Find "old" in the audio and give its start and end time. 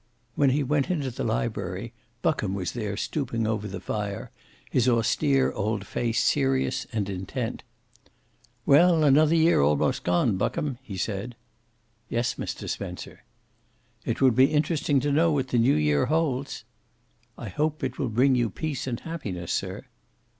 5.51-5.85